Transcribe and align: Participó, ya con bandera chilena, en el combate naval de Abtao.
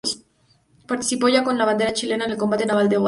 Participó, 0.87 1.29
ya 1.29 1.43
con 1.43 1.59
bandera 1.59 1.93
chilena, 1.93 2.25
en 2.25 2.31
el 2.31 2.37
combate 2.39 2.65
naval 2.65 2.89
de 2.89 2.95
Abtao. 2.95 2.99